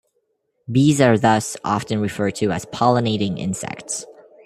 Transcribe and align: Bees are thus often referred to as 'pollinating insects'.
Bees 0.71 0.99
are 0.99 1.15
thus 1.15 1.55
often 1.63 2.01
referred 2.01 2.33
to 2.33 2.51
as 2.51 2.65
'pollinating 2.65 3.37
insects'. 3.37 4.03